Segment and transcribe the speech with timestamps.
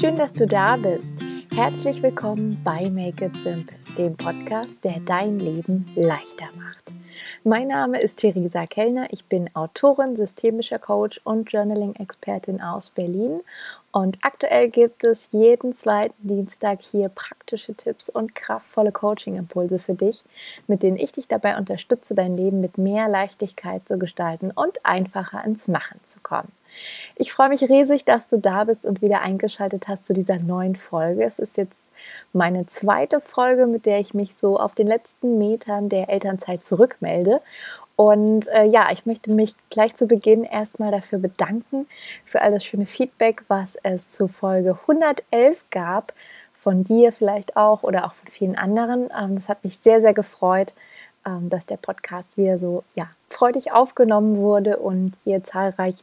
[0.00, 1.12] schön, dass du da bist.
[1.54, 6.90] Herzlich willkommen bei Make It Simple, dem Podcast, der dein Leben leichter macht.
[7.44, 9.08] Mein Name ist Theresa Kellner.
[9.10, 13.40] Ich bin Autorin, systemischer Coach und Journaling-Expertin aus Berlin.
[13.92, 20.24] Und aktuell gibt es jeden zweiten Dienstag hier praktische Tipps und kraftvolle Coaching-Impulse für dich,
[20.66, 25.44] mit denen ich dich dabei unterstütze, dein Leben mit mehr Leichtigkeit zu gestalten und einfacher
[25.44, 26.50] ins Machen zu kommen.
[27.16, 30.76] Ich freue mich riesig, dass du da bist und wieder eingeschaltet hast zu dieser neuen
[30.76, 31.24] Folge.
[31.24, 31.78] Es ist jetzt
[32.32, 37.40] meine zweite Folge, mit der ich mich so auf den letzten Metern der Elternzeit zurückmelde.
[37.96, 41.86] Und äh, ja, ich möchte mich gleich zu Beginn erstmal dafür bedanken,
[42.24, 46.14] für all das schöne Feedback, was es zu Folge 111 gab,
[46.54, 49.10] von dir vielleicht auch oder auch von vielen anderen.
[49.18, 50.72] Ähm, hat mich sehr, sehr gefreut,
[51.26, 55.96] ähm, dass der Podcast wieder so ja, freudig aufgenommen wurde und ihr zahlreich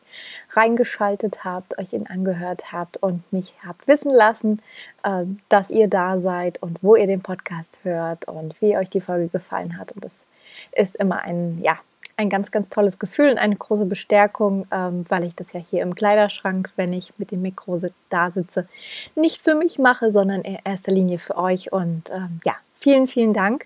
[0.51, 4.61] reingeschaltet habt, euch ihn angehört habt und mich habt wissen lassen,
[5.03, 9.01] ähm, dass ihr da seid und wo ihr den Podcast hört und wie euch die
[9.01, 9.91] Folge gefallen hat.
[9.91, 10.23] Und das
[10.71, 11.77] ist immer ein, ja,
[12.15, 15.83] ein ganz, ganz tolles Gefühl und eine große Bestärkung, ähm, weil ich das ja hier
[15.83, 17.79] im Kleiderschrank, wenn ich mit dem Mikro
[18.09, 18.67] da sitze,
[19.15, 21.71] nicht für mich mache, sondern in erster Linie für euch.
[21.71, 22.09] Und
[22.43, 23.65] ja, Vielen, vielen Dank.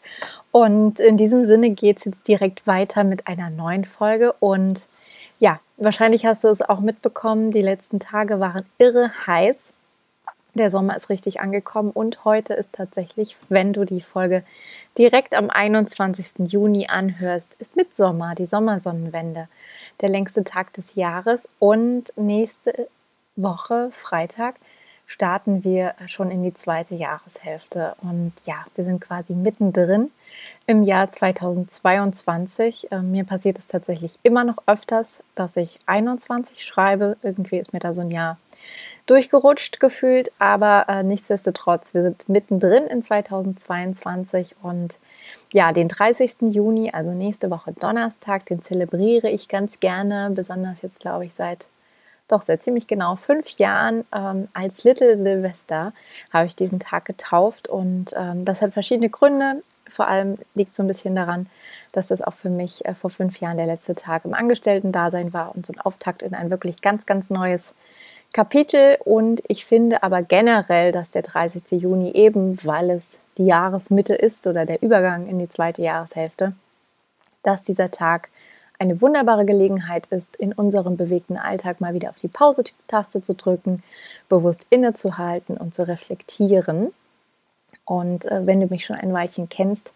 [0.51, 4.33] Und in diesem Sinne geht es jetzt direkt weiter mit einer neuen Folge.
[4.39, 4.85] Und
[5.39, 9.73] ja, wahrscheinlich hast du es auch mitbekommen, die letzten Tage waren irre heiß.
[10.53, 14.43] Der Sommer ist richtig angekommen und heute ist tatsächlich, wenn du die Folge
[14.97, 16.51] direkt am 21.
[16.51, 19.47] Juni anhörst, ist Mitsommer, die Sommersonnenwende,
[20.01, 22.89] der längste Tag des Jahres und nächste
[23.37, 24.55] Woche, Freitag,
[25.11, 27.95] starten wir schon in die zweite Jahreshälfte.
[28.01, 30.09] Und ja, wir sind quasi mittendrin
[30.67, 32.87] im Jahr 2022.
[32.91, 37.17] Ähm, mir passiert es tatsächlich immer noch öfters, dass ich 21 schreibe.
[37.23, 38.37] Irgendwie ist mir da so ein Jahr
[39.05, 44.97] durchgerutscht gefühlt, aber äh, nichtsdestotrotz, wir sind mittendrin in 2022 und
[45.51, 46.53] ja, den 30.
[46.53, 51.67] Juni, also nächste Woche Donnerstag, den zelebriere ich ganz gerne, besonders jetzt glaube ich seit
[52.31, 55.94] doch seit ziemlich genau fünf Jahren ähm, als Little Silvester
[56.31, 59.64] habe ich diesen Tag getauft und ähm, das hat verschiedene Gründe.
[59.90, 61.47] Vor allem liegt so ein bisschen daran,
[61.92, 65.56] dass das auch für mich äh, vor fünf Jahren der letzte Tag im Angestellten-Dasein war
[65.56, 67.74] und so ein Auftakt in ein wirklich ganz, ganz neues
[68.34, 68.98] Kapitel.
[69.03, 71.81] Und ich finde aber generell, dass der 30.
[71.81, 76.53] Juni eben, weil es die Jahresmitte ist oder der Übergang in die zweite Jahreshälfte,
[77.44, 78.30] dass dieser Tag
[78.81, 83.84] eine wunderbare Gelegenheit ist, in unserem bewegten Alltag mal wieder auf die Pause-Taste zu drücken,
[84.28, 86.92] bewusst innezuhalten und zu reflektieren.
[87.86, 89.94] Und äh, wenn du mich schon ein Weilchen kennst,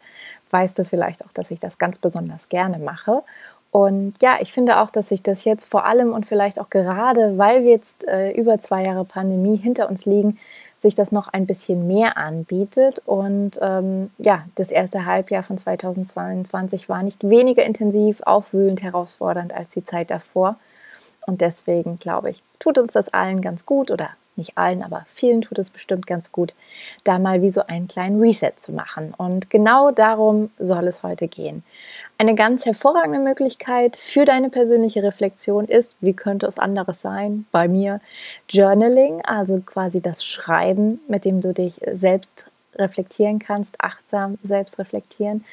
[0.51, 3.23] weißt du vielleicht auch, dass ich das ganz besonders gerne mache.
[3.71, 7.39] Und ja, ich finde auch, dass sich das jetzt vor allem und vielleicht auch gerade,
[7.39, 10.37] weil wir jetzt äh, über zwei Jahre Pandemie hinter uns liegen,
[10.79, 13.01] sich das noch ein bisschen mehr anbietet.
[13.05, 19.71] Und ähm, ja, das erste Halbjahr von 2022 war nicht weniger intensiv, aufwühlend, herausfordernd als
[19.71, 20.57] die Zeit davor.
[21.25, 25.41] Und deswegen glaube ich, tut uns das allen ganz gut oder nicht allen, aber vielen
[25.41, 26.53] tut es bestimmt ganz gut,
[27.03, 29.13] da mal wie so einen kleinen Reset zu machen.
[29.17, 31.63] Und genau darum soll es heute gehen.
[32.17, 37.67] Eine ganz hervorragende Möglichkeit für deine persönliche Reflexion ist, wie könnte es anderes sein, bei
[37.67, 37.99] mir
[38.49, 45.43] Journaling, also quasi das Schreiben, mit dem du dich selbst reflektieren kannst, achtsam selbst reflektieren.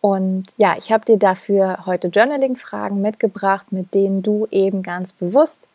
[0.00, 5.66] Und ja, ich habe dir dafür heute Journaling-Fragen mitgebracht, mit denen du eben ganz bewusst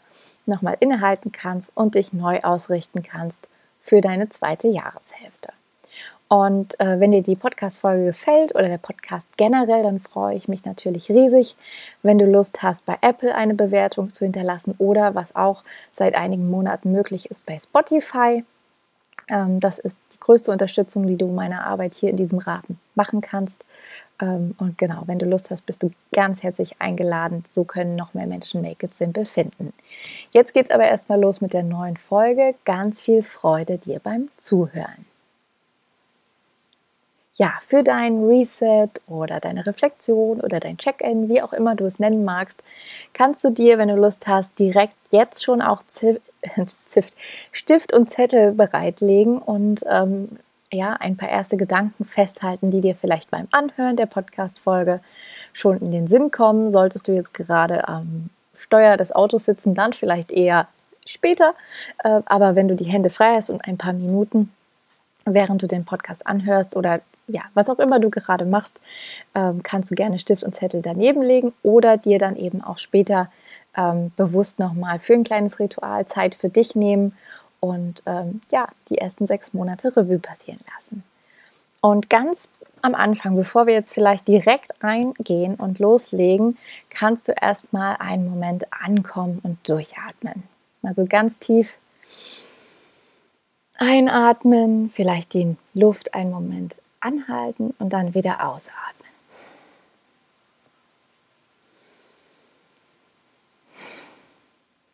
[0.50, 3.48] nochmal innehalten kannst und dich neu ausrichten kannst
[3.82, 5.54] für deine zweite Jahreshälfte.
[6.30, 10.64] Und äh, wenn dir die Podcast-Folge gefällt oder der Podcast generell, dann freue ich mich
[10.64, 11.56] natürlich riesig,
[12.04, 16.48] wenn du Lust hast, bei Apple eine Bewertung zu hinterlassen oder was auch seit einigen
[16.52, 18.44] Monaten möglich ist bei Spotify.
[19.28, 23.22] Ähm, das ist die größte Unterstützung, die du meiner Arbeit hier in diesem Rahmen machen
[23.22, 23.66] kannst.
[24.22, 27.46] Ähm, und genau, wenn du Lust hast, bist du ganz herzlich eingeladen.
[27.50, 29.74] So können noch mehr Menschen Make It Simple finden.
[30.32, 32.56] Jetzt geht es aber erstmal los mit der neuen Folge.
[32.66, 35.06] Ganz viel Freude dir beim Zuhören.
[37.36, 41.98] Ja, für dein Reset oder deine Reflexion oder dein Check-in, wie auch immer du es
[41.98, 42.62] nennen magst,
[43.14, 45.84] kannst du dir, wenn du Lust hast, direkt jetzt schon auch
[47.54, 50.38] Stift und Zettel bereitlegen und ähm,
[50.72, 55.00] ja, ein paar erste Gedanken festhalten, die dir vielleicht beim Anhören der Podcast-Folge
[55.54, 56.72] schon in den Sinn kommen.
[56.72, 60.68] Solltest du jetzt gerade am Steuer des Autos sitzen, dann vielleicht eher
[61.06, 61.56] später.
[62.04, 64.52] Äh, aber wenn du die Hände frei hast und ein paar Minuten,
[65.26, 68.80] während du den Podcast anhörst oder ja, was auch immer du gerade machst,
[69.36, 73.32] ähm, kannst du gerne Stift und Zettel daneben legen oder dir dann eben auch später
[73.78, 77.16] ähm, bewusst nochmal für ein kleines Ritual Zeit für dich nehmen
[77.60, 81.04] und ähm, ja, die ersten sechs Monate Revue passieren lassen.
[81.82, 82.50] Und ganz
[82.82, 86.58] am Anfang, bevor wir jetzt vielleicht direkt reingehen und loslegen,
[86.90, 90.44] kannst du erstmal einen Moment ankommen und durchatmen.
[90.84, 91.78] Also ganz tief
[93.78, 98.99] einatmen, vielleicht die Luft einen Moment anhalten und dann wieder ausatmen.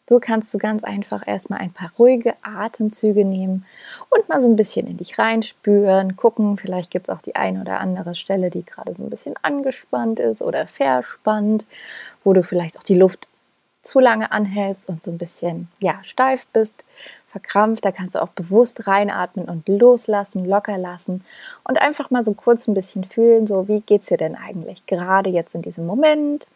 [0.07, 3.65] So kannst du ganz einfach erstmal ein paar ruhige Atemzüge nehmen
[4.09, 7.61] und mal so ein bisschen in dich reinspüren, gucken, vielleicht gibt es auch die eine
[7.61, 11.65] oder andere Stelle, die gerade so ein bisschen angespannt ist oder verspannt,
[12.23, 13.27] wo du vielleicht auch die Luft
[13.81, 16.83] zu lange anhältst und so ein bisschen ja, steif bist,
[17.29, 17.83] verkrampft.
[17.85, 21.23] Da kannst du auch bewusst reinatmen und loslassen, locker lassen
[21.63, 24.85] und einfach mal so kurz ein bisschen fühlen, so wie geht es dir denn eigentlich
[24.85, 26.47] gerade jetzt in diesem Moment,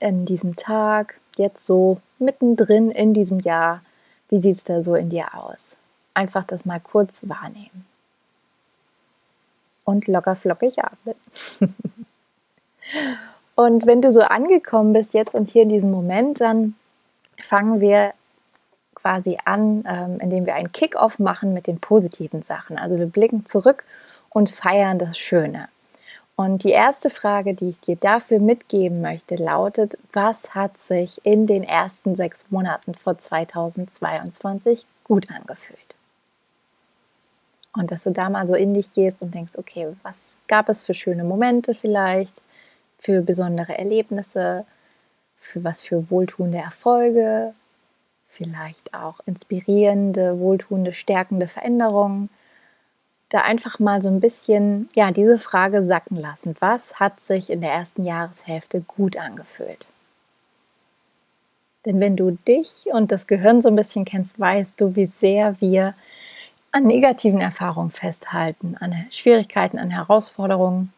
[0.00, 3.82] in diesem Tag jetzt so mittendrin in diesem Jahr,
[4.28, 5.76] wie sieht es da so in dir aus?
[6.14, 7.86] Einfach das mal kurz wahrnehmen.
[9.84, 11.16] Und locker flockig atmen.
[13.54, 16.74] und wenn du so angekommen bist jetzt und hier in diesem Moment, dann
[17.40, 18.14] fangen wir
[18.94, 22.78] quasi an, ähm, indem wir einen Kick-off machen mit den positiven Sachen.
[22.78, 23.84] Also wir blicken zurück
[24.30, 25.68] und feiern das Schöne.
[26.36, 31.46] Und die erste Frage, die ich dir dafür mitgeben möchte, lautet, was hat sich in
[31.46, 35.94] den ersten sechs Monaten vor 2022 gut angefühlt?
[37.72, 40.82] Und dass du da mal so in dich gehst und denkst, okay, was gab es
[40.82, 42.42] für schöne Momente vielleicht,
[42.98, 44.64] für besondere Erlebnisse,
[45.36, 47.54] für was für wohltuende Erfolge,
[48.28, 52.28] vielleicht auch inspirierende, wohltuende, stärkende Veränderungen
[53.34, 56.54] da einfach mal so ein bisschen, ja, diese Frage sacken lassen.
[56.60, 59.86] Was hat sich in der ersten Jahreshälfte gut angefühlt?
[61.84, 65.60] Denn wenn du dich und das Gehirn so ein bisschen kennst, weißt du, wie sehr
[65.60, 65.94] wir
[66.70, 70.92] an negativen Erfahrungen festhalten, an Schwierigkeiten, an Herausforderungen.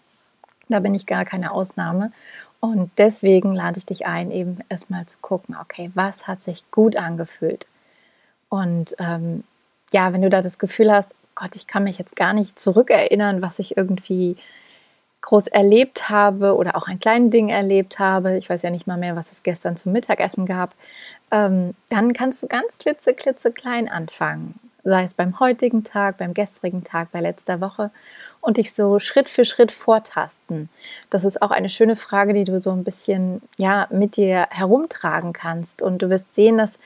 [0.69, 2.13] Da bin ich gar keine Ausnahme.
[2.61, 6.97] Und deswegen lade ich dich ein, eben erstmal zu gucken, okay, was hat sich gut
[6.97, 7.67] angefühlt?
[8.51, 9.43] Und ähm,
[9.91, 13.43] ja, wenn du da das Gefühl hast, Gott, ich kann mich jetzt gar nicht zurückerinnern,
[13.43, 14.37] was ich irgendwie
[15.21, 18.39] groß erlebt habe oder auch ein kleines Ding erlebt habe.
[18.39, 20.75] Ich weiß ja nicht mal mehr, was es gestern zum Mittagessen gab.
[21.31, 24.59] Ähm, dann kannst du ganz klitze, klitze klein anfangen.
[24.85, 27.91] Sei es beim heutigen Tag, beim gestrigen Tag, bei letzter Woche
[28.41, 30.69] und dich so Schritt für Schritt vortasten.
[31.11, 35.33] Das ist auch eine schöne Frage, die du so ein bisschen ja mit dir herumtragen
[35.33, 35.83] kannst.
[35.83, 36.79] Und du wirst sehen, dass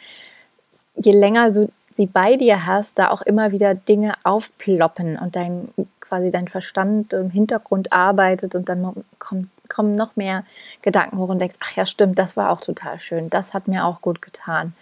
[0.95, 5.69] je länger du sie bei dir hast, da auch immer wieder Dinge aufploppen und dein
[6.01, 10.45] quasi dein Verstand im Hintergrund arbeitet und dann kommt, kommen noch mehr
[10.83, 13.85] Gedanken hoch und denkst, ach ja, stimmt, das war auch total schön, das hat mir
[13.85, 14.75] auch gut getan.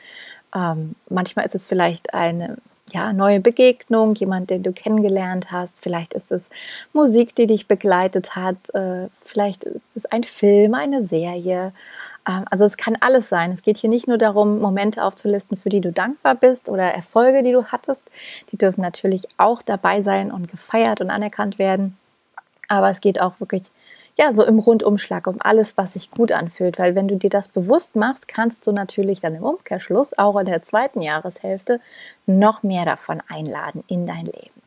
[0.55, 2.57] Ähm, manchmal ist es vielleicht eine
[2.95, 5.83] ja, neue Begegnung, jemand, den du kennengelernt hast.
[5.83, 6.49] Vielleicht ist es
[6.95, 8.57] Musik, die dich begleitet hat.
[8.73, 11.75] Äh, vielleicht ist es ein Film, eine Serie.
[12.29, 13.51] Ähm, also es kann alles sein.
[13.51, 17.43] Es geht hier nicht nur darum, Momente aufzulisten, für die du dankbar bist oder Erfolge,
[17.43, 18.09] die du hattest.
[18.53, 21.97] Die dürfen natürlich auch dabei sein und gefeiert und anerkannt werden.
[22.69, 23.63] Aber es geht auch wirklich
[24.17, 26.79] ja, so im Rundumschlag um alles, was sich gut anfühlt.
[26.79, 30.47] Weil wenn du dir das bewusst machst, kannst du natürlich dann im Umkehrschluss auch in
[30.47, 31.81] der zweiten Jahreshälfte
[32.27, 34.58] noch mehr davon einladen in dein Leben.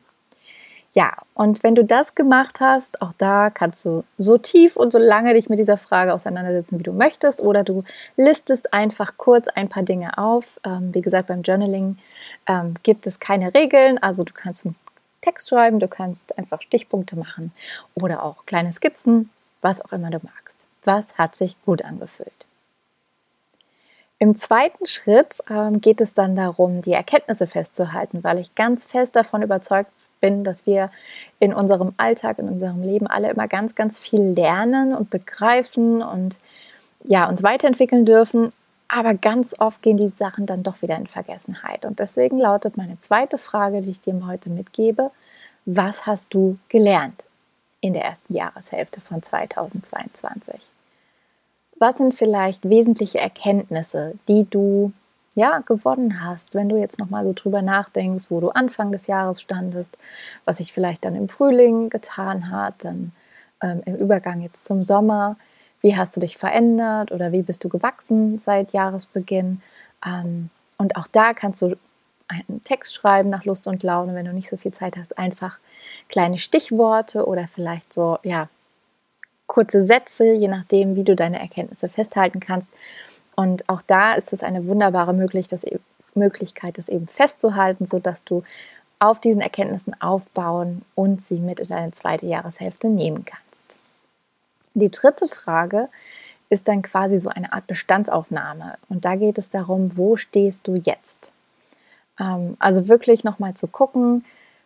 [0.94, 4.98] Ja, und wenn du das gemacht hast, auch da kannst du so tief und so
[4.98, 7.84] lange dich mit dieser Frage auseinandersetzen, wie du möchtest, oder du
[8.16, 10.60] listest einfach kurz ein paar Dinge auf.
[10.66, 11.96] Ähm, wie gesagt, beim Journaling
[12.46, 14.76] ähm, gibt es keine Regeln, also du kannst einen
[15.22, 17.52] Text schreiben, du kannst einfach Stichpunkte machen
[17.94, 19.30] oder auch kleine Skizzen,
[19.62, 20.66] was auch immer du magst.
[20.84, 22.32] Was hat sich gut angefühlt?
[24.18, 29.16] Im zweiten Schritt ähm, geht es dann darum, die Erkenntnisse festzuhalten, weil ich ganz fest
[29.16, 29.90] davon überzeugt
[30.22, 30.90] bin, dass wir
[31.38, 36.38] in unserem Alltag, in unserem Leben alle immer ganz, ganz viel lernen und begreifen und
[37.04, 38.52] ja, uns weiterentwickeln dürfen.
[38.88, 41.84] Aber ganz oft gehen die Sachen dann doch wieder in Vergessenheit.
[41.84, 45.10] Und deswegen lautet meine zweite Frage, die ich dir heute mitgebe,
[45.66, 47.24] was hast du gelernt
[47.80, 50.54] in der ersten Jahreshälfte von 2022?
[51.76, 54.92] Was sind vielleicht wesentliche Erkenntnisse, die du
[55.34, 59.40] ja, gewonnen hast, wenn du jetzt nochmal so drüber nachdenkst, wo du Anfang des Jahres
[59.40, 59.96] standest,
[60.44, 63.12] was sich vielleicht dann im Frühling getan hat, dann
[63.62, 65.36] ähm, im Übergang jetzt zum Sommer,
[65.80, 69.62] wie hast du dich verändert oder wie bist du gewachsen seit Jahresbeginn?
[70.06, 71.76] Ähm, und auch da kannst du
[72.28, 75.58] einen Text schreiben nach Lust und Laune, wenn du nicht so viel Zeit hast, einfach
[76.08, 78.48] kleine Stichworte oder vielleicht so, ja,
[79.46, 82.72] kurze Sätze, je nachdem, wie du deine Erkenntnisse festhalten kannst.
[83.34, 85.80] Und auch da ist es eine wunderbare Möglichkeit,
[86.14, 88.42] Möglichkeit, das eben festzuhalten, sodass du
[88.98, 93.76] auf diesen Erkenntnissen aufbauen und sie mit in deine zweite Jahreshälfte nehmen kannst.
[94.74, 95.88] Die dritte Frage
[96.50, 98.74] ist dann quasi so eine Art Bestandsaufnahme.
[98.88, 101.32] Und da geht es darum, wo stehst du jetzt?
[102.20, 104.24] Ähm, also wirklich nochmal zu gucken,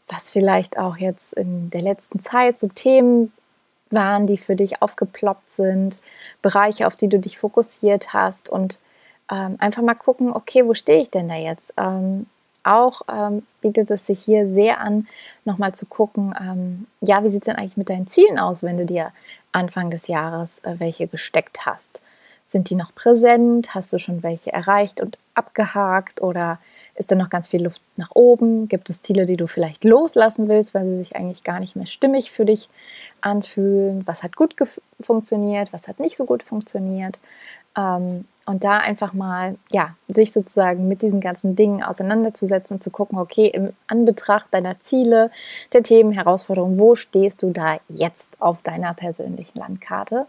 [0.08, 3.32] was vielleicht auch jetzt in der letzten Zeit so Themen
[3.90, 5.98] waren, die für dich aufgeploppt sind,
[6.42, 8.78] Bereiche, auf die du dich fokussiert hast und
[9.30, 11.74] ähm, einfach mal gucken, okay, wo stehe ich denn da jetzt?
[11.76, 12.26] Ähm,
[12.62, 15.06] auch ähm, bietet es sich hier sehr an,
[15.44, 18.76] nochmal zu gucken, ähm, ja, wie sieht es denn eigentlich mit deinen Zielen aus, wenn
[18.76, 19.12] du dir
[19.52, 22.02] Anfang des Jahres äh, welche gesteckt hast?
[22.44, 23.74] Sind die noch präsent?
[23.74, 26.58] Hast du schon welche erreicht und abgehakt oder
[26.96, 28.68] ist da noch ganz viel Luft nach oben?
[28.68, 31.86] Gibt es Ziele, die du vielleicht loslassen willst, weil sie sich eigentlich gar nicht mehr
[31.86, 32.68] stimmig für dich
[33.20, 34.02] anfühlen?
[34.06, 34.54] Was hat gut
[35.00, 35.72] funktioniert?
[35.72, 37.18] Was hat nicht so gut funktioniert?
[37.76, 42.90] Ähm, und da einfach mal, ja, sich sozusagen mit diesen ganzen Dingen auseinanderzusetzen und zu
[42.90, 45.32] gucken, okay, im Anbetracht deiner Ziele,
[45.72, 50.26] der Themen, Herausforderungen, wo stehst du da jetzt auf deiner persönlichen Landkarte?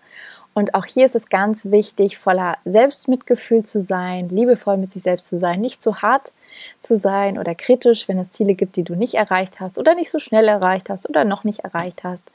[0.55, 5.27] Und auch hier ist es ganz wichtig, voller Selbstmitgefühl zu sein, liebevoll mit sich selbst
[5.27, 6.33] zu sein, nicht zu hart
[6.80, 10.12] zu sein oder kritisch, wenn es Ziele gibt, die du nicht erreicht hast oder nicht
[10.12, 12.32] so schnell erreicht hast oder noch nicht erreicht hast.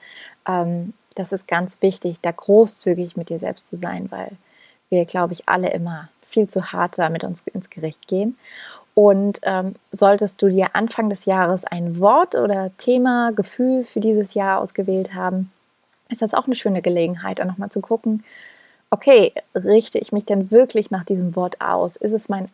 [0.46, 4.32] Ähm, das ist ganz wichtig, da großzügig mit dir selbst zu sein, weil
[4.88, 8.38] wir, glaube ich, alle immer viel zu hart da mit uns ins Gericht gehen.
[8.94, 14.34] Und ähm, solltest du dir Anfang des Jahres ein Wort oder Thema, Gefühl für dieses
[14.34, 15.50] Jahr ausgewählt haben,
[16.10, 18.22] ist das auch eine schöne Gelegenheit, auch nochmal zu gucken,
[18.90, 21.96] okay, richte ich mich denn wirklich nach diesem Wort aus?
[21.96, 22.50] Ist es mein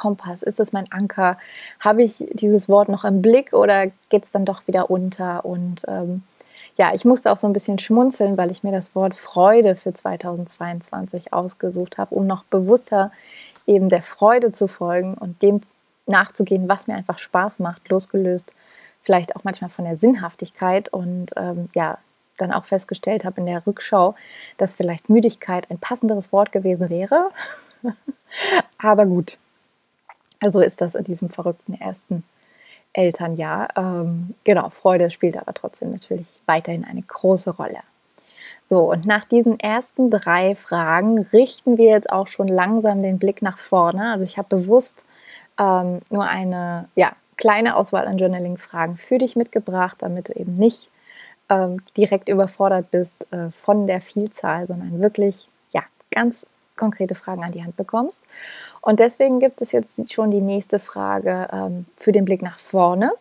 [0.00, 0.42] Kompass?
[0.42, 1.38] Ist es mein Anker?
[1.78, 5.44] Habe ich dieses Wort noch im Blick oder geht es dann doch wieder unter?
[5.44, 6.22] Und ähm,
[6.76, 9.92] ja, ich musste auch so ein bisschen schmunzeln, weil ich mir das Wort Freude für
[9.92, 13.12] 2022 ausgesucht habe, um noch bewusster
[13.66, 15.60] eben der Freude zu folgen und dem
[16.06, 18.52] nachzugehen, was mir einfach Spaß macht, losgelöst
[19.02, 21.98] vielleicht auch manchmal von der Sinnhaftigkeit und ähm, ja,
[22.36, 24.14] dann auch festgestellt habe in der Rückschau,
[24.56, 27.30] dass vielleicht Müdigkeit ein passenderes Wort gewesen wäre.
[28.78, 29.38] Aber gut,
[30.48, 32.24] so ist das in diesem verrückten ersten
[32.92, 33.68] Elternjahr.
[33.76, 37.80] Ähm, genau, Freude spielt aber trotzdem natürlich weiterhin eine große Rolle.
[38.68, 43.42] So, und nach diesen ersten drei Fragen richten wir jetzt auch schon langsam den Blick
[43.42, 44.12] nach vorne.
[44.12, 45.04] Also ich habe bewusst
[45.58, 50.88] ähm, nur eine ja, kleine Auswahl an Journaling-Fragen für dich mitgebracht, damit du eben nicht
[51.48, 56.46] ähm, direkt überfordert bist äh, von der Vielzahl, sondern wirklich ja, ganz
[56.80, 58.22] konkrete Fragen an die Hand bekommst.
[58.80, 63.12] Und deswegen gibt es jetzt schon die nächste Frage ähm, für den Blick nach vorne.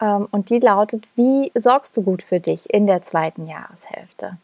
[0.00, 4.38] Ähm, und die lautet, wie sorgst du gut für dich in der zweiten Jahreshälfte?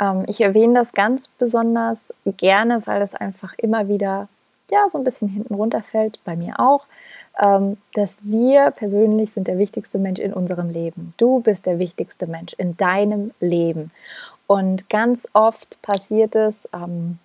[0.00, 4.28] Ähm, ich erwähne das ganz besonders gerne, weil es einfach immer wieder
[4.70, 6.86] ja, so ein bisschen hinten runterfällt, bei mir auch,
[7.40, 11.14] ähm, dass wir persönlich sind der wichtigste Mensch in unserem Leben.
[11.16, 13.90] Du bist der wichtigste Mensch in deinem Leben.
[14.46, 17.18] Und ganz oft passiert es, ähm,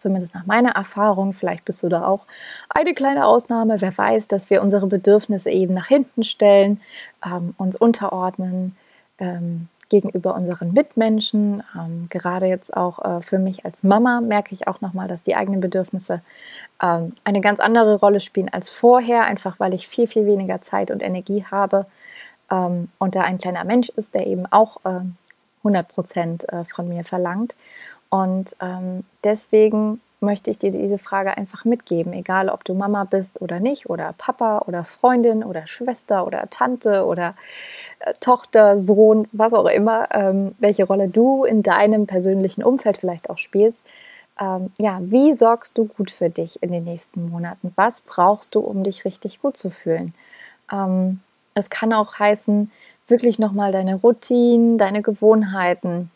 [0.00, 2.26] zumindest nach meiner Erfahrung, vielleicht bist du da auch
[2.68, 6.80] eine kleine Ausnahme, wer weiß, dass wir unsere Bedürfnisse eben nach hinten stellen,
[7.24, 8.76] ähm, uns unterordnen
[9.18, 11.62] ähm, gegenüber unseren Mitmenschen.
[11.76, 15.36] Ähm, gerade jetzt auch äh, für mich als Mama merke ich auch nochmal, dass die
[15.36, 16.22] eigenen Bedürfnisse
[16.82, 20.90] ähm, eine ganz andere Rolle spielen als vorher, einfach weil ich viel, viel weniger Zeit
[20.90, 21.86] und Energie habe
[22.50, 25.08] ähm, und da ein kleiner Mensch ist, der eben auch 100
[25.64, 27.54] ähm, Prozent äh, von mir verlangt.
[28.10, 33.40] Und ähm, deswegen möchte ich dir diese Frage einfach mitgeben, egal ob du Mama bist
[33.40, 37.34] oder nicht, oder Papa oder Freundin oder Schwester oder Tante oder
[38.00, 43.30] äh, Tochter, Sohn, was auch immer, ähm, welche Rolle du in deinem persönlichen Umfeld vielleicht
[43.30, 43.78] auch spielst.
[44.38, 47.72] Ähm, ja, wie sorgst du gut für dich in den nächsten Monaten?
[47.76, 50.14] Was brauchst du, um dich richtig gut zu fühlen?
[50.72, 51.20] Ähm,
[51.54, 52.70] es kann auch heißen,
[53.08, 56.10] wirklich nochmal deine Routinen, deine Gewohnheiten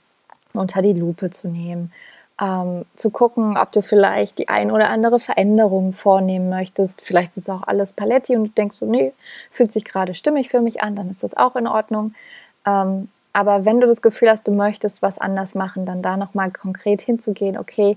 [0.54, 1.92] unter die Lupe zu nehmen,
[2.40, 7.02] ähm, zu gucken, ob du vielleicht die ein oder andere Veränderung vornehmen möchtest.
[7.02, 9.12] Vielleicht ist auch alles Paletti und du denkst so, nee,
[9.50, 12.14] fühlt sich gerade stimmig für mich an, dann ist das auch in Ordnung.
[12.66, 16.50] Ähm, aber wenn du das Gefühl hast, du möchtest was anders machen, dann da nochmal
[16.50, 17.96] konkret hinzugehen, okay,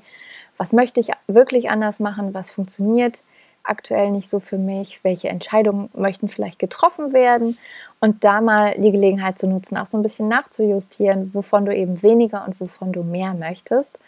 [0.57, 3.21] was möchte ich wirklich anders machen, was funktioniert
[3.69, 7.57] aktuell nicht so für mich, welche Entscheidungen möchten vielleicht getroffen werden
[7.99, 12.01] und da mal die Gelegenheit zu nutzen, auch so ein bisschen nachzujustieren, wovon du eben
[12.03, 13.99] weniger und wovon du mehr möchtest.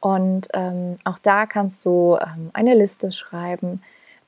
[0.00, 3.82] Und ähm, auch da kannst du ähm, eine Liste schreiben.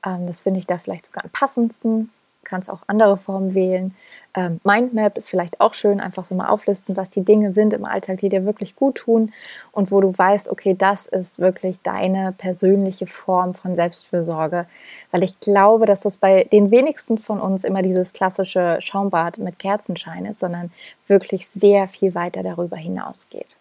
[0.05, 2.09] Ähm, das finde ich da vielleicht sogar am passendsten.
[2.47, 3.93] Kannst auch andere Formen wählen.
[4.33, 7.85] Ähm, Mindmap ist vielleicht auch schön, einfach so mal auflisten, was die Dinge sind im
[7.85, 9.33] Alltag, die dir wirklich gut tun
[9.71, 14.67] und wo du weißt, okay, das ist wirklich deine persönliche Form von Selbstfürsorge.
[15.11, 19.59] Weil ich glaube, dass das bei den wenigsten von uns immer dieses klassische Schaumbad mit
[19.59, 20.71] Kerzenschein ist, sondern
[21.07, 23.57] wirklich sehr viel weiter darüber hinausgeht.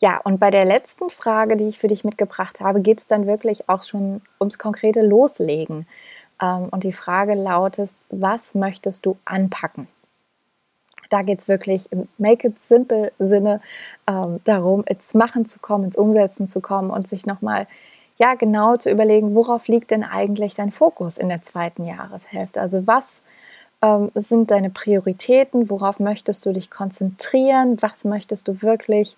[0.00, 3.26] Ja, und bei der letzten Frage, die ich für dich mitgebracht habe, geht es dann
[3.26, 5.86] wirklich auch schon ums konkrete Loslegen.
[6.40, 9.88] Ähm, und die Frage lautet, was möchtest du anpacken?
[11.10, 13.60] Da geht es wirklich im Make it simple Sinne
[14.06, 17.66] ähm, darum, ins Machen zu kommen, ins Umsetzen zu kommen und sich nochmal
[18.16, 22.60] ja, genau zu überlegen, worauf liegt denn eigentlich dein Fokus in der zweiten Jahreshälfte?
[22.60, 23.22] Also was
[23.82, 25.70] ähm, sind deine Prioritäten?
[25.70, 27.78] Worauf möchtest du dich konzentrieren?
[27.80, 29.16] Was möchtest du wirklich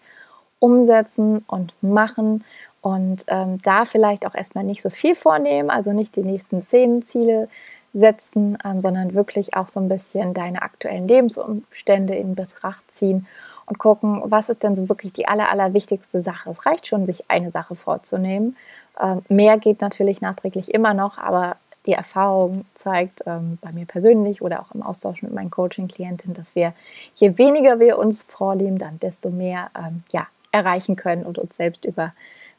[0.60, 2.44] umsetzen und machen?
[2.82, 7.02] Und ähm, da vielleicht auch erstmal nicht so viel vornehmen, also nicht die nächsten zehn
[7.02, 7.48] Ziele
[7.94, 13.26] setzen, ähm, sondern wirklich auch so ein bisschen deine aktuellen Lebensumstände in Betracht ziehen
[13.66, 16.50] und gucken, was ist denn so wirklich die aller, aller wichtigste Sache.
[16.50, 18.56] Es reicht schon, sich eine Sache vorzunehmen.
[19.00, 24.42] Ähm, mehr geht natürlich nachträglich immer noch, aber die Erfahrung zeigt ähm, bei mir persönlich
[24.42, 26.74] oder auch im Austausch mit meinen Coaching-Klientinnen, dass wir,
[27.14, 31.84] je weniger wir uns vornehmen, dann desto mehr ähm, ja, erreichen können und uns selbst
[31.84, 32.12] über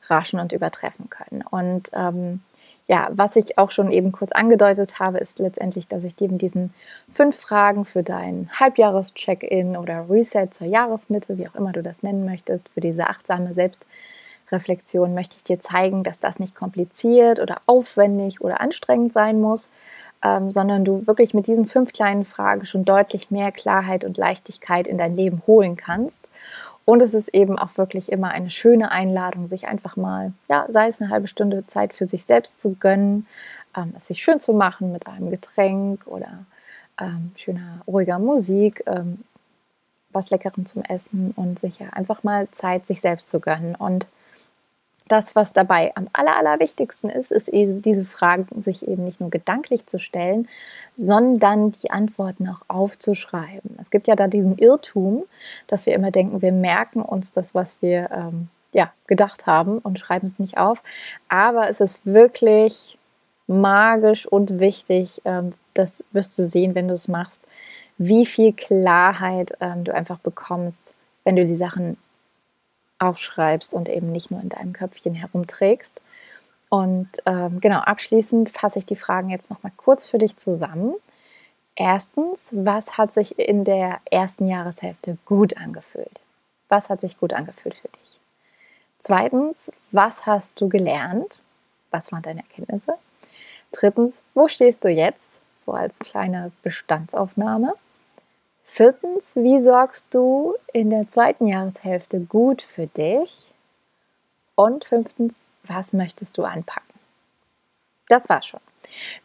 [0.05, 1.43] überraschen und übertreffen können.
[1.49, 2.41] Und ähm,
[2.87, 6.37] ja, was ich auch schon eben kurz angedeutet habe, ist letztendlich, dass ich dir in
[6.37, 6.73] diesen
[7.13, 12.25] fünf Fragen für dein Halbjahres-Check-In oder Reset zur Jahresmitte, wie auch immer du das nennen
[12.25, 18.41] möchtest, für diese achtsame Selbstreflexion, möchte ich dir zeigen, dass das nicht kompliziert oder aufwendig
[18.41, 19.69] oder anstrengend sein muss,
[20.21, 24.87] ähm, sondern du wirklich mit diesen fünf kleinen Fragen schon deutlich mehr Klarheit und Leichtigkeit
[24.87, 26.27] in dein Leben holen kannst.
[26.85, 30.87] Und es ist eben auch wirklich immer eine schöne Einladung, sich einfach mal, ja, sei
[30.87, 33.25] es eine halbe Stunde Zeit für sich selbst zu gönnen,
[33.75, 36.45] ähm, es sich schön zu machen mit einem Getränk oder
[36.99, 39.23] ähm, schöner, ruhiger Musik, ähm,
[40.11, 43.75] was Leckerem zum Essen und sich ja einfach mal Zeit, sich selbst zu gönnen.
[43.75, 44.07] Und
[45.07, 49.29] das, was dabei am aller, allerwichtigsten ist, ist eben diese Fragen sich eben nicht nur
[49.29, 50.47] gedanklich zu stellen,
[50.95, 53.77] sondern die Antworten auch aufzuschreiben.
[53.81, 55.23] Es gibt ja da diesen Irrtum,
[55.67, 59.99] dass wir immer denken, wir merken uns das, was wir ähm, ja, gedacht haben und
[59.99, 60.81] schreiben es nicht auf.
[61.27, 62.97] Aber es ist wirklich
[63.47, 67.41] magisch und wichtig, ähm, das wirst du sehen, wenn du es machst,
[67.97, 71.97] wie viel Klarheit ähm, du einfach bekommst, wenn du die Sachen
[73.03, 75.99] aufschreibst und eben nicht nur in deinem Köpfchen herumträgst.
[76.69, 80.95] Und ähm, genau, abschließend fasse ich die Fragen jetzt nochmal kurz für dich zusammen.
[81.75, 86.21] Erstens, was hat sich in der ersten Jahreshälfte gut angefühlt?
[86.69, 88.19] Was hat sich gut angefühlt für dich?
[88.99, 91.39] Zweitens, was hast du gelernt?
[91.91, 92.93] Was waren deine Erkenntnisse?
[93.71, 95.31] Drittens, wo stehst du jetzt?
[95.55, 97.73] So als kleine Bestandsaufnahme.
[98.65, 103.37] Viertens, wie sorgst du in der zweiten Jahreshälfte gut für dich?
[104.55, 106.93] Und fünftens, was möchtest du anpacken?
[108.07, 108.59] Das war's schon.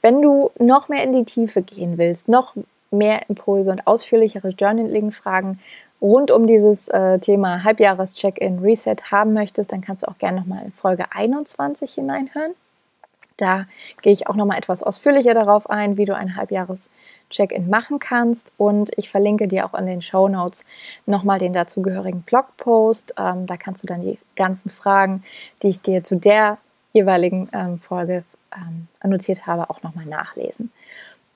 [0.01, 2.55] Wenn du noch mehr in die Tiefe gehen willst, noch
[2.90, 5.61] mehr Impulse und ausführlichere Journaling-Fragen
[6.01, 10.64] rund um dieses äh, Thema Halbjahres-Check-in Reset haben möchtest, dann kannst du auch gerne nochmal
[10.64, 12.55] in Folge 21 hineinhören.
[13.38, 13.66] Da
[14.03, 18.53] gehe ich auch nochmal etwas ausführlicher darauf ein, wie du ein Halbjahres-Check-in machen kannst.
[18.59, 20.64] Und ich verlinke dir auch in den Show Notes
[21.07, 23.14] nochmal den dazugehörigen Blogpost.
[23.16, 25.22] Ähm, da kannst du dann die ganzen Fragen,
[25.62, 26.59] die ich dir zu der
[26.92, 28.24] jeweiligen ähm, Folge
[28.55, 30.72] ähm, annotiert habe, auch nochmal nachlesen.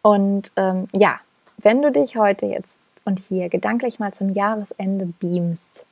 [0.02, 1.20] Und ähm, ja,
[1.58, 5.86] wenn du dich heute jetzt und hier gedanklich mal zum Jahresende beamst,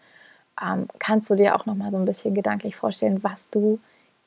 [0.60, 3.78] ähm, kannst du dir auch nochmal so ein bisschen gedanklich vorstellen, was du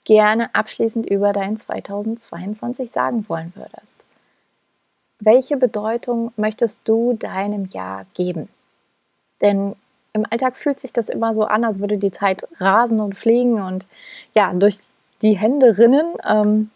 [0.05, 3.97] gerne abschließend über dein 2022 sagen wollen würdest.
[5.19, 8.49] Welche Bedeutung möchtest du deinem Jahr geben?
[9.41, 9.75] Denn
[10.11, 13.61] im Alltag fühlt sich das immer so an, als würde die Zeit rasen und fliegen
[13.61, 13.87] und
[14.33, 14.79] ja, durch
[15.21, 16.13] die Hände rinnen.
[16.27, 16.69] Ähm,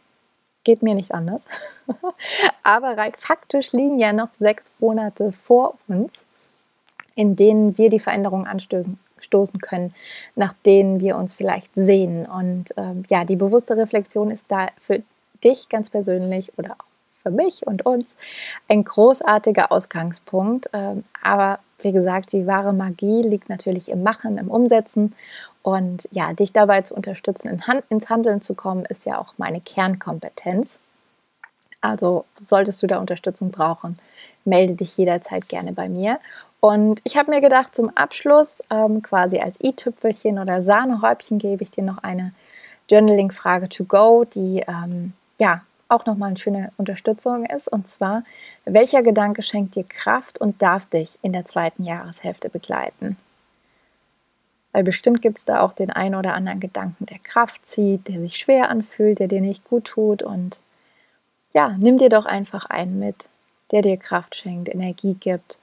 [0.64, 1.46] geht mir nicht anders.
[2.64, 6.26] Aber rein faktisch liegen ja noch sechs Monate vor uns,
[7.16, 9.94] in denen wir die Veränderung anstößen stoßen können,
[10.36, 12.26] nach denen wir uns vielleicht sehen.
[12.26, 15.02] Und ähm, ja, die bewusste Reflexion ist da für
[15.44, 16.86] dich ganz persönlich oder auch
[17.24, 18.16] für mich und uns
[18.68, 20.70] ein großartiger Ausgangspunkt.
[20.74, 25.14] Ähm, aber wie gesagt, die wahre Magie liegt natürlich im Machen, im Umsetzen.
[25.62, 29.34] Und ja, dich dabei zu unterstützen, in Hand, ins Handeln zu kommen, ist ja auch
[29.38, 30.80] meine Kernkompetenz.
[31.82, 34.00] Also solltest du da Unterstützung brauchen,
[34.46, 36.20] melde dich jederzeit gerne bei mir.
[36.60, 41.72] Und ich habe mir gedacht, zum Abschluss, ähm, quasi als i-Tüpfelchen oder Sahnehäubchen, gebe ich
[41.72, 42.34] dir noch eine
[42.90, 47.68] Journaling-Frage to go, die ähm, ja auch nochmal eine schöne Unterstützung ist.
[47.68, 48.24] Und zwar,
[48.66, 53.18] welcher Gedanke schenkt dir Kraft und darf dich in der zweiten Jahreshälfte begleiten?
[54.74, 58.20] Weil bestimmt gibt es da auch den einen oder anderen Gedanken, der Kraft zieht, der
[58.20, 60.24] sich schwer anfühlt, der dir nicht gut tut.
[60.24, 60.60] Und
[61.54, 63.30] ja, nimm dir doch einfach einen mit,
[63.72, 65.60] der dir Kraft schenkt, Energie gibt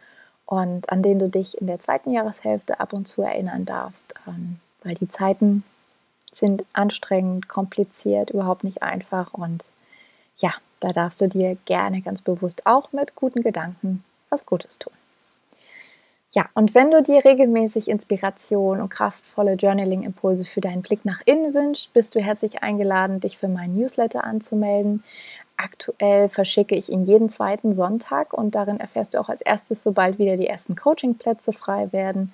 [0.46, 4.14] und an den du dich in der zweiten Jahreshälfte ab und zu erinnern darfst.
[4.26, 5.64] Ähm, weil die Zeiten
[6.30, 9.35] sind anstrengend, kompliziert, überhaupt nicht einfach.
[9.35, 9.66] Und
[10.38, 14.92] ja, da darfst du dir gerne ganz bewusst auch mit guten Gedanken was Gutes tun.
[16.33, 21.54] Ja, und wenn du dir regelmäßig Inspiration und kraftvolle Journaling-Impulse für deinen Blick nach innen
[21.54, 25.04] wünschst, bist du herzlich eingeladen, dich für meinen Newsletter anzumelden.
[25.57, 30.19] Aktuell verschicke ich ihn jeden zweiten Sonntag und darin erfährst du auch als erstes, sobald
[30.19, 32.33] wieder die ersten Coaching-Plätze frei werden,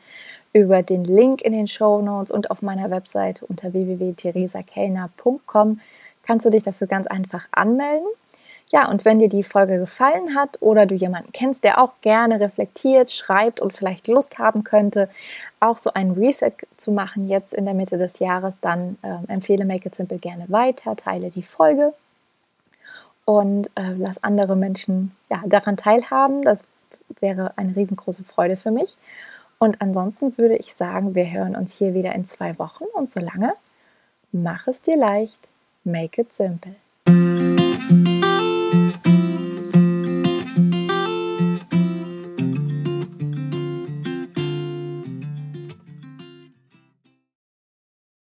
[0.53, 5.81] über den Link in den Show Notes und auf meiner Webseite unter www.theresakellner.com
[6.23, 8.07] kannst du dich dafür ganz einfach anmelden.
[8.73, 12.39] Ja, und wenn dir die Folge gefallen hat oder du jemanden kennst, der auch gerne
[12.39, 15.09] reflektiert, schreibt und vielleicht Lust haben könnte,
[15.59, 19.65] auch so ein Reset zu machen jetzt in der Mitte des Jahres, dann äh, empfehle
[19.65, 21.93] Make It Simple gerne weiter, teile die Folge
[23.31, 26.43] und äh, lass andere Menschen ja, daran teilhaben.
[26.43, 26.65] Das
[27.21, 28.97] wäre eine riesengroße Freude für mich.
[29.61, 33.53] Und ansonsten würde ich sagen, wir hören uns hier wieder in zwei Wochen und solange
[34.33, 35.39] mach es dir leicht,
[35.85, 36.75] make it simple.